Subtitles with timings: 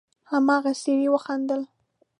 [0.31, 1.61] هماغه سړي وخندل: